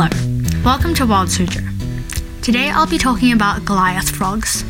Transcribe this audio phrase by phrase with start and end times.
[0.00, 1.62] Hello, welcome to Wild Suzhou.
[2.40, 4.64] Today I'll be talking about Goliath frogs.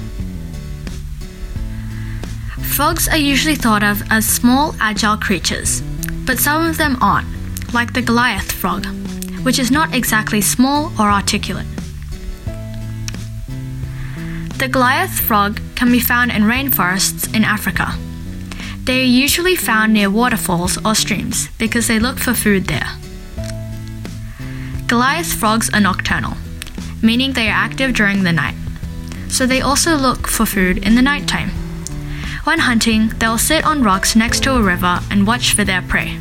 [2.75, 5.83] Frogs are usually thought of as small, agile creatures,
[6.27, 7.29] but some of them aren't,
[7.73, 8.87] like the Goliath frog,
[9.45, 11.69] which is not exactly small or articulate.
[14.59, 17.95] The Goliath frog can be found in rainforests in Africa.
[18.83, 22.97] They are usually found near waterfalls or streams because they look for food there.
[24.91, 26.37] Goliath frogs are nocturnal,
[27.01, 28.57] meaning they are active during the night.
[29.29, 31.51] So they also look for food in the nighttime.
[32.43, 36.19] When hunting, they'll sit on rocks next to a river and watch for their prey.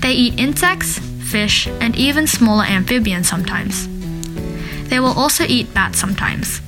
[0.00, 3.86] They eat insects, fish, and even smaller amphibians sometimes.
[4.88, 6.60] They will also eat bats sometimes.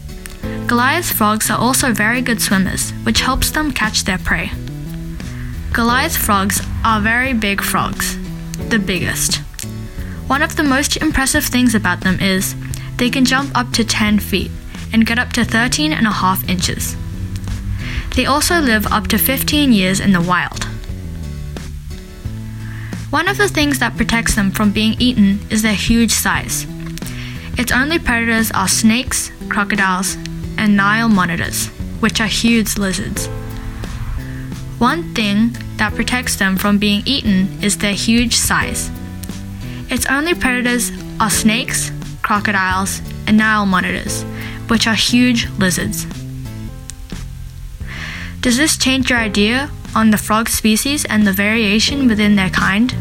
[0.69, 4.53] Goliath frogs are also very good swimmers, which helps them catch their prey.
[5.73, 8.17] Goliath frogs are very big frogs,
[8.69, 9.41] the biggest.
[10.35, 12.57] One of the most impressive things about them is
[12.97, 14.51] they can jump up to 10 feet
[14.93, 16.97] and get up to 13 and a half inches.
[18.17, 20.65] They also live up to 15 years in the wild.
[23.11, 26.67] One of the things that protects them from being eaten is their huge size.
[27.57, 30.17] Its only predators are snakes, crocodiles,
[30.59, 31.69] and Nile monitors,
[32.01, 33.29] which are huge lizards.
[34.81, 38.91] One thing that protects them from being eaten is their huge size.
[39.91, 40.91] Its only predators
[41.21, 41.91] are snakes,
[42.23, 44.23] crocodiles, and Nile monitors,
[44.69, 46.07] which are huge lizards.
[48.41, 52.95] Does this change your idea on the frog species and the variation within their kind?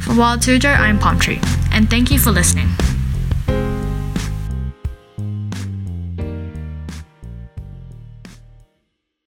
[0.00, 1.40] For Wild Suzhou, I'm Palm Tree,
[1.72, 2.68] and thank you for listening.